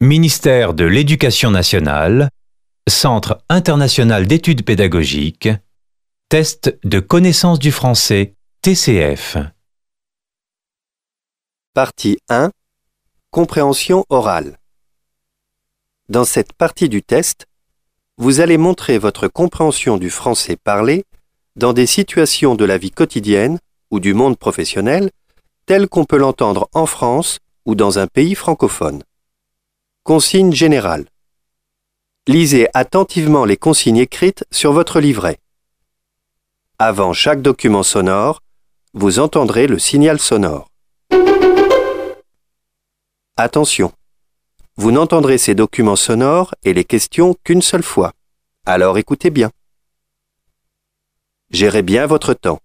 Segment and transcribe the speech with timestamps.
[0.00, 2.30] Ministère de l'Éducation nationale,
[2.88, 5.48] Centre international d'études pédagogiques,
[6.28, 9.38] Test de connaissance du français, TCF.
[11.74, 12.52] Partie 1
[13.32, 14.58] Compréhension orale.
[16.08, 17.46] Dans cette partie du test,
[18.18, 21.06] vous allez montrer votre compréhension du français parlé
[21.56, 23.58] dans des situations de la vie quotidienne
[23.90, 25.10] ou du monde professionnel
[25.66, 29.02] telles qu'on peut l'entendre en France ou dans un pays francophone.
[30.08, 31.04] Consigne générale.
[32.26, 35.38] Lisez attentivement les consignes écrites sur votre livret.
[36.78, 38.42] Avant chaque document sonore,
[38.94, 40.70] vous entendrez le signal sonore.
[43.36, 43.92] Attention,
[44.78, 48.14] vous n'entendrez ces documents sonores et les questions qu'une seule fois.
[48.64, 49.50] Alors écoutez bien.
[51.50, 52.60] Gérez bien votre temps.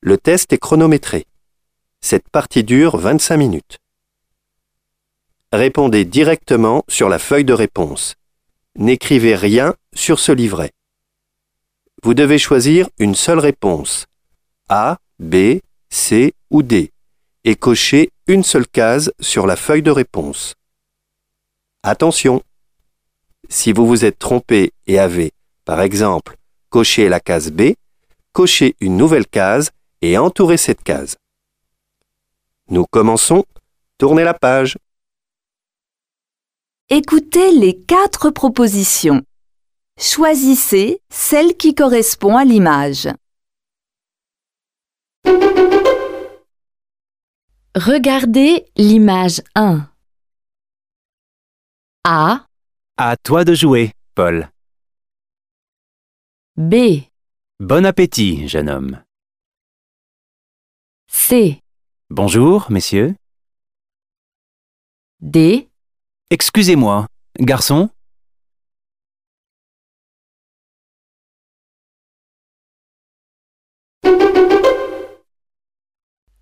[0.00, 1.26] Le test est chronométré.
[2.00, 3.81] Cette partie dure 25 minutes.
[5.52, 8.14] Répondez directement sur la feuille de réponse.
[8.76, 10.70] N'écrivez rien sur ce livret.
[12.02, 14.06] Vous devez choisir une seule réponse.
[14.70, 15.58] A, B,
[15.90, 16.90] C ou D
[17.44, 20.54] et cocher une seule case sur la feuille de réponse.
[21.82, 22.42] Attention
[23.50, 25.32] Si vous vous êtes trompé et avez,
[25.66, 26.36] par exemple,
[26.70, 27.74] coché la case B,
[28.32, 31.16] cochez une nouvelle case et entourez cette case.
[32.70, 33.44] Nous commençons.
[33.98, 34.78] Tournez la page.
[36.94, 39.22] Écoutez les quatre propositions.
[39.98, 43.08] Choisissez celle qui correspond à l'image.
[47.74, 49.88] Regardez l'image 1.
[52.04, 52.46] A,
[52.98, 54.50] À toi de jouer, Paul.
[56.58, 56.74] B,
[57.58, 59.02] Bon appétit, jeune homme.
[61.06, 61.58] C,
[62.10, 63.14] Bonjour, messieurs.
[65.20, 65.70] D,
[66.34, 67.90] Excusez-moi, garçon.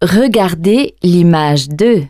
[0.01, 2.07] Regardez l'image 2.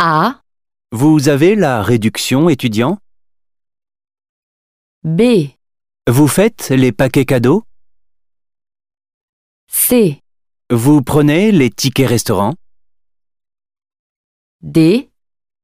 [0.00, 0.42] A,
[0.90, 2.98] Vous avez la réduction étudiant?
[5.04, 5.22] B,
[6.10, 7.62] Vous faites les paquets cadeaux?
[9.68, 10.20] C,
[10.70, 12.54] Vous prenez les tickets restaurants?
[14.60, 15.12] D,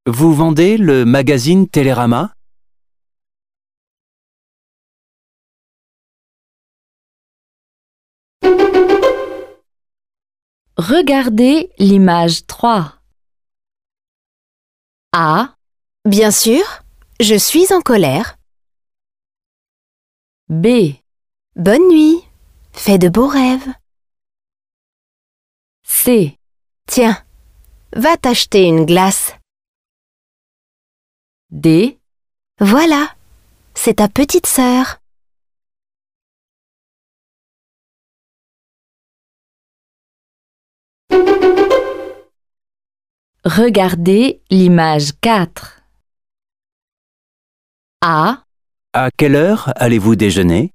[0.07, 2.33] Vous vendez le magazine Télérama?
[10.77, 12.95] Regardez l'image 3.
[15.13, 15.55] A,
[16.05, 16.63] Bien sûr,
[17.19, 18.39] je suis en colère.
[20.49, 20.95] B,
[21.55, 22.23] Bonne nuit.
[22.73, 23.67] Fais de beaux rêves.
[25.83, 26.39] C,
[26.87, 27.23] Tiens,
[27.95, 29.35] va t'acheter une glace.
[31.51, 31.99] D,
[32.59, 33.13] Voilà,
[33.73, 34.99] c'est ta petite sœur.
[43.43, 45.81] Regardez l'image 4.
[48.01, 48.43] A,
[48.93, 50.73] À quelle heure allez-vous déjeuner?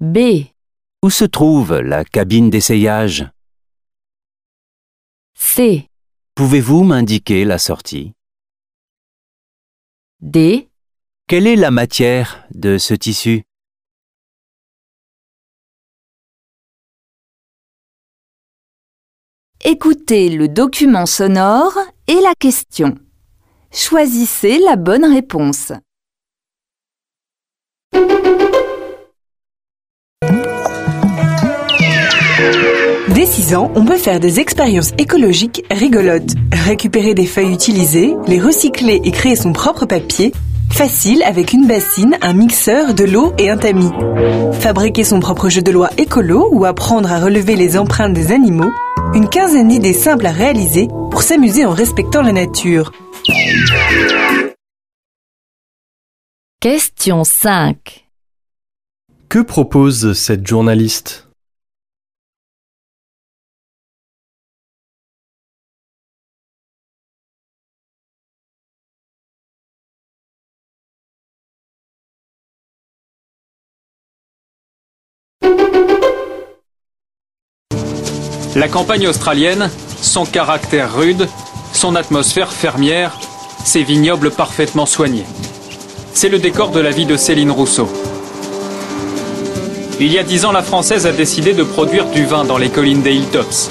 [0.00, 0.44] B,
[1.02, 3.28] Où se trouve la cabine d'essayage?
[5.34, 5.88] C,
[6.34, 8.12] Pouvez-vous m'indiquer la sortie?
[10.22, 10.70] D,
[11.28, 13.42] Quelle est la matière de ce tissu?
[19.62, 22.94] Écoutez le document sonore et la question.
[23.70, 25.72] Choisissez la bonne réponse.
[33.16, 36.34] Dès 6 ans, on peut faire des expériences écologiques rigolotes.
[36.52, 40.34] Récupérer des feuilles utilisées, les recycler et créer son propre papier.
[40.70, 43.90] Facile avec une bassine, un mixeur, de l'eau et un tamis.
[44.60, 48.70] Fabriquer son propre jeu de loi écolo ou apprendre à relever les empreintes des animaux.
[49.14, 52.92] Une quinzaine d'idées simples à réaliser pour s'amuser en respectant la nature.
[56.60, 58.10] Question 5.
[59.30, 61.25] Que propose cette journaliste?
[78.56, 79.68] La campagne australienne,
[80.00, 81.28] son caractère rude,
[81.74, 83.18] son atmosphère fermière,
[83.66, 85.26] ses vignobles parfaitement soignés.
[86.14, 87.86] C'est le décor de la vie de Céline Rousseau.
[90.00, 92.70] Il y a dix ans, la Française a décidé de produire du vin dans les
[92.70, 93.68] collines des Hilltops.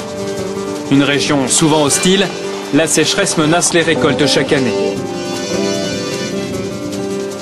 [0.92, 2.28] Une région souvent hostile
[2.76, 4.96] La sécheresse menace les récoltes chaque année.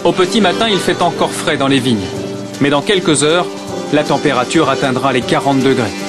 [0.05, 2.07] Au petit matin, il fait encore frais dans les vignes.
[2.61, 3.47] Mais dans quelques heures,
[3.91, 6.02] la température atteindra les 40 degrés.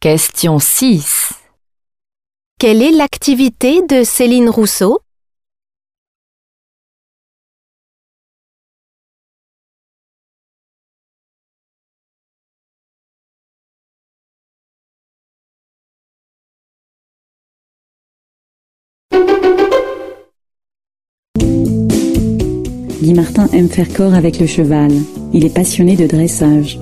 [0.00, 1.32] Question 6.
[2.60, 5.00] Quelle est l'activité de Céline Rousseau?
[23.02, 24.92] Guy Martin aime faire corps avec le cheval.
[25.32, 26.78] Il est passionné de dressage.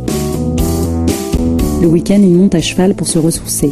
[1.78, 3.70] Le week-end, il monte à cheval pour se ressourcer.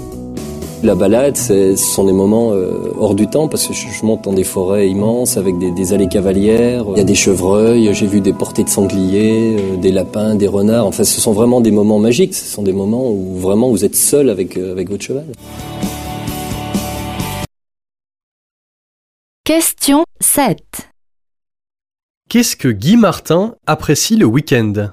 [0.82, 4.24] La balade, ce sont des moments euh, hors du temps parce que je, je, monte
[4.24, 6.84] dans des forêts immenses avec des, des, allées cavalières.
[6.90, 10.46] Il y a des chevreuils, j'ai vu des portées de sangliers, euh, des lapins, des
[10.46, 10.86] renards.
[10.86, 12.34] Enfin, ce sont vraiment des moments magiques.
[12.34, 15.24] Ce sont des moments où vraiment vous êtes seul avec, euh, avec votre cheval.
[19.44, 20.58] Question 7.
[22.28, 24.90] Qu'est-ce que Guy Martin apprécie le week-end?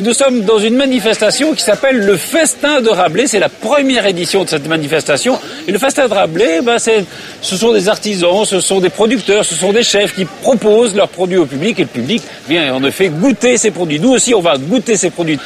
[0.00, 3.26] Nous sommes dans une manifestation qui s'appelle le Festin de Rabelais.
[3.26, 5.38] C'est la première édition de cette manifestation.
[5.66, 9.54] Et le Festin de Rabelais, ben, ce sont des artisans, ce sont des producteurs, ce
[9.54, 13.10] sont des chefs qui proposent leurs produits au public et le public vient en effet
[13.10, 14.00] goûter ces produits.
[14.00, 15.38] Nous aussi, on va goûter ces produits.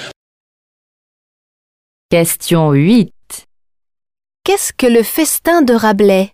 [2.10, 3.12] Question 8.
[4.44, 6.30] Qu'est-ce que le Festin de Rabelais?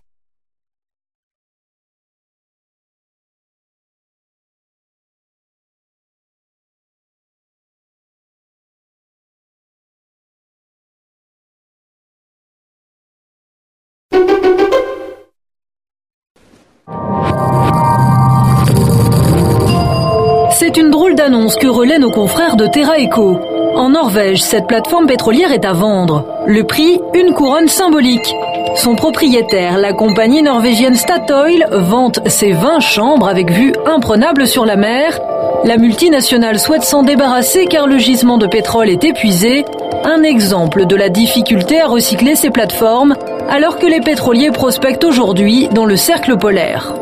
[20.61, 23.39] C'est une drôle d'annonce que relaient nos confrères de Terra Eco.
[23.73, 26.23] En Norvège, cette plateforme pétrolière est à vendre.
[26.45, 28.31] Le prix, une couronne symbolique.
[28.75, 34.75] Son propriétaire, la compagnie norvégienne Statoil, vante ses 20 chambres avec vue imprenable sur la
[34.75, 35.19] mer.
[35.65, 39.65] La multinationale souhaite s'en débarrasser car le gisement de pétrole est épuisé.
[40.03, 43.15] Un exemple de la difficulté à recycler ces plateformes
[43.49, 46.93] alors que les pétroliers prospectent aujourd'hui dans le cercle polaire.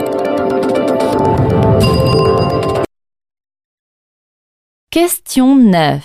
[5.01, 6.01] Question 9.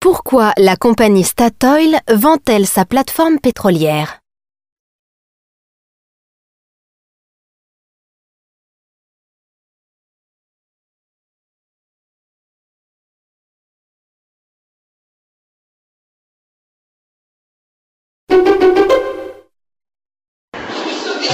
[0.00, 4.18] Pourquoi la compagnie Statoil vend-elle sa plateforme pétrolière?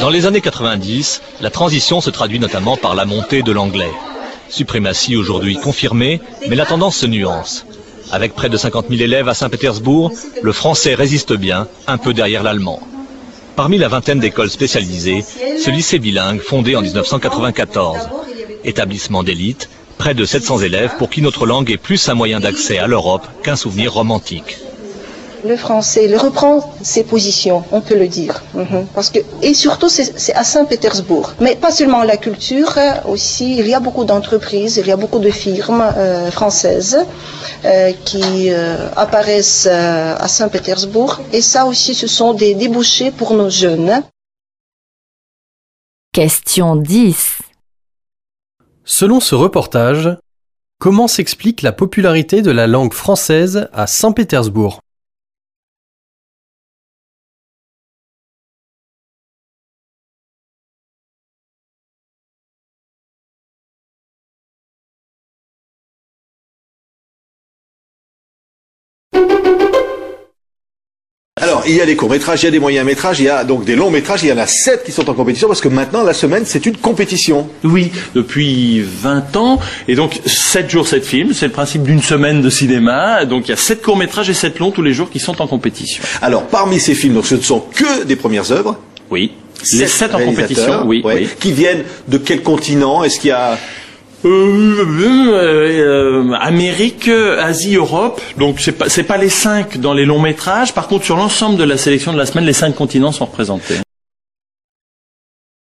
[0.02, 3.88] Dans les années 90, la transition se traduit notamment par la montée de l'anglais.
[4.50, 7.66] Suprématie aujourd'hui confirmée, mais la tendance se nuance.
[8.10, 10.12] Avec près de 50 000 élèves à Saint-Pétersbourg,
[10.42, 12.80] le français résiste bien, un peu derrière l'allemand.
[13.56, 15.24] Parmi la vingtaine d'écoles spécialisées,
[15.62, 18.08] ce lycée bilingue fondé en 1994.
[18.64, 19.68] Établissement d'élite,
[19.98, 23.26] près de 700 élèves pour qui notre langue est plus un moyen d'accès à l'Europe
[23.42, 24.58] qu'un souvenir romantique
[25.44, 28.42] le français le reprend ses positions, on peut le dire.
[28.54, 28.86] Mhm.
[28.94, 31.34] Parce que, et surtout, c'est à Saint-Pétersbourg.
[31.40, 35.18] Mais pas seulement la culture, aussi, il y a beaucoup d'entreprises, il y a beaucoup
[35.18, 36.98] de firmes euh, françaises
[37.64, 41.20] euh, qui euh, apparaissent euh, à Saint-Pétersbourg.
[41.32, 44.02] Et ça aussi, ce sont des débouchés pour nos jeunes.
[46.12, 47.38] Question 10.
[48.84, 50.16] Selon ce reportage,
[50.78, 54.80] comment s'explique la popularité de la langue française à Saint-Pétersbourg?
[71.40, 73.64] Alors, il y a des courts-métrages, il y a des moyens-métrages, il y a donc
[73.64, 76.14] des longs-métrages, il y en a sept qui sont en compétition parce que maintenant, la
[76.14, 77.48] semaine, c'est une compétition.
[77.64, 79.60] Oui, depuis 20 ans.
[79.86, 81.32] Et donc, 7 jours, 7 films.
[81.34, 83.24] C'est le principe d'une semaine de cinéma.
[83.24, 85.46] Donc, il y a 7 courts-métrages et 7 longs tous les jours qui sont en
[85.46, 86.02] compétition.
[86.22, 88.78] Alors, parmi ces films, donc, ce ne sont que des premières œuvres.
[89.10, 89.32] Oui.
[89.72, 91.28] Les 7 en compétition, oui, ouais, oui.
[91.40, 93.02] Qui viennent de quel continent?
[93.02, 93.58] Est-ce qu'il y a
[94.24, 98.20] euh, Amérique, Asie, Europe.
[98.36, 100.74] Donc c'est pas pas les cinq dans les longs métrages.
[100.74, 103.78] Par contre, sur l'ensemble de la sélection de la semaine, les cinq continents sont représentés.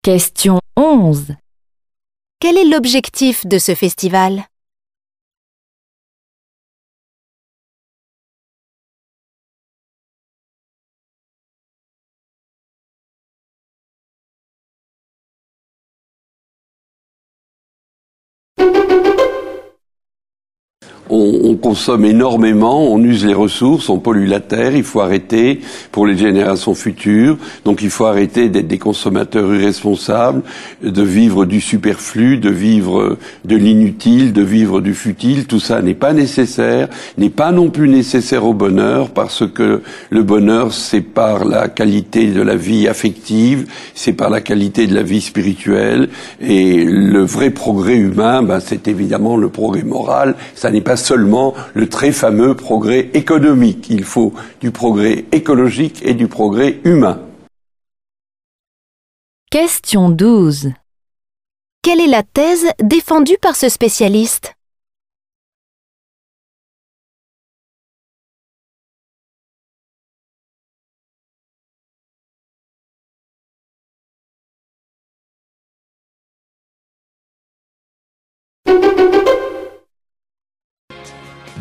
[0.02, 1.35] Question 11.
[2.40, 4.45] Quel est l'objectif de ce festival?
[21.11, 25.61] On, consomme énormément, on use les ressources, on pollue la terre, il faut arrêter
[25.93, 27.38] pour les générations futures.
[27.65, 30.43] Donc il faut arrêter d'être des consommateurs irresponsables,
[30.83, 35.47] de vivre du superflu, de vivre de l'inutile, de vivre du futile.
[35.47, 40.23] Tout ça n'est pas nécessaire, n'est pas non plus nécessaire au bonheur parce que le
[40.23, 45.03] bonheur c'est par la qualité de la vie affective, c'est par la qualité de la
[45.03, 46.09] vie spirituelle
[46.41, 50.35] et le vrai progrès humain, ben, c'est évidemment le progrès moral.
[50.55, 53.88] Ça n'est pas seulement le très fameux progrès économique.
[53.88, 57.23] Il faut du progrès écologique et du progrès humain.
[59.50, 60.73] Question 12.
[61.83, 64.58] Quelle est la thèse défendue par ce spécialiste?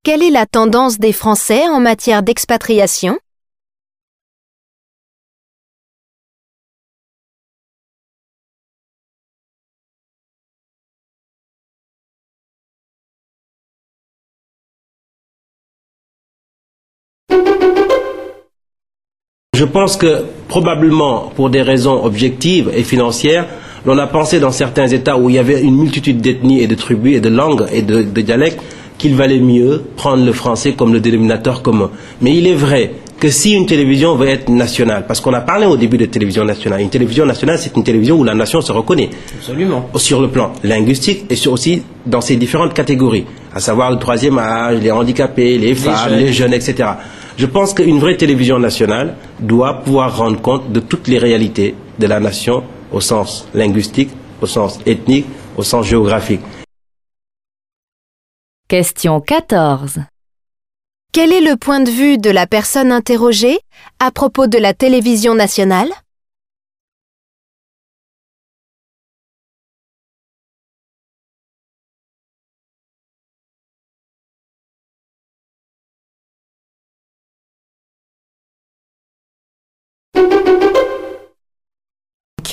[0.03, 3.17] Quelle est la tendance des Français en matière d'expatriation?
[19.63, 23.45] Je pense que probablement pour des raisons objectives et financières,
[23.85, 26.75] l'on a pensé dans certains États où il y avait une multitude d'ethnies et de
[26.75, 28.59] tribus et de langues et de, dialectes
[28.97, 31.91] qu'il valait mieux prendre le français comme le dénominateur commun.
[32.19, 32.91] Mais il est vrai
[33.21, 36.43] que si une télévision veut être nationale, parce qu'on a parlé au début de télévision
[36.43, 39.11] nationale, une télévision nationale, c'est une télévision où la nation se reconnaît.
[39.39, 39.89] Absolument.
[39.95, 43.23] Sur le plan linguistique et aussi dans ses différentes catégories,
[43.55, 46.89] à savoir le troisième âge, les handicapés, les femmes, les jeunes etc.
[47.37, 52.07] Je pense qu'une vraie télévision nationale doit pouvoir rendre compte de toutes les réalités de
[52.07, 54.11] la nation au sens linguistique,
[54.41, 55.25] au sens ethnique,
[55.57, 56.41] au sens géographique.
[58.67, 59.99] Question 14.
[61.11, 63.59] Quel est le point de vue de la personne interrogée
[63.99, 65.89] à propos de la télévision nationale?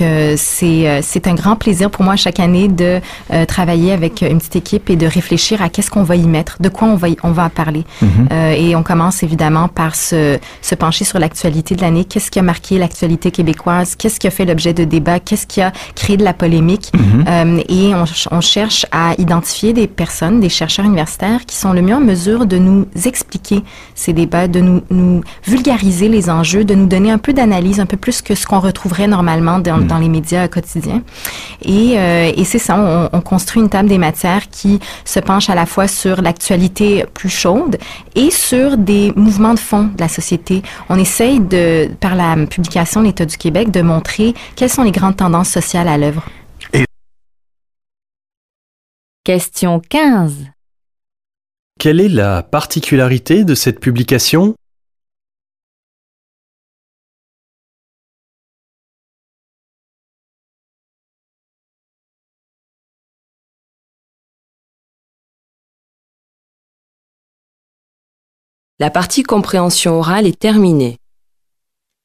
[0.00, 3.00] Euh, c'est un grand plaisir pour moi chaque année de
[3.32, 6.56] euh, travailler avec une petite équipe et de réfléchir à qu'est-ce qu'on va y mettre,
[6.60, 7.84] de quoi on va on va parler.
[8.30, 12.04] Euh, et on commence évidemment par se, se pencher sur l'actualité de l'année.
[12.04, 13.96] Qu'est-ce qui a marqué l'actualité québécoise?
[13.96, 15.18] Qu'est-ce qui a fait l'objet de débats?
[15.18, 16.92] Qu'est-ce qui a créé de la polémique?
[16.94, 17.64] Mm-hmm.
[17.68, 18.04] Et on,
[18.36, 22.46] on, cherche à identifier des personnes, des chercheurs universitaires qui sont le mieux en mesure
[22.46, 23.62] de nous expliquer
[23.94, 27.86] ces débats, de nous, nous vulgariser les enjeux, de nous donner un peu d'analyse, un
[27.86, 31.02] peu plus que ce qu'on retrouverait normalement dans, mm dans les médias quotidiens.
[31.62, 35.50] Et, euh, et c'est ça, on, on, construit une table des matières qui se penche
[35.50, 37.76] à la fois sur l'actualité plus chaude
[38.14, 40.62] et sur des mouvements de fond de la société.
[40.88, 45.16] On essaye de, par la publication L'État du Québec, de montrer quelles sont les grandes
[45.16, 46.24] tendances sociales à l'œuvre.
[49.24, 50.46] Question 15.
[51.78, 54.54] Quelle est la particularité de cette publication?
[68.80, 70.96] La partie compréhension orale est terminée.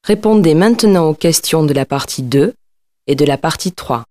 [0.04, 2.54] Répondez maintenant aux questions de la partie 2
[3.08, 4.04] et de la partie 3.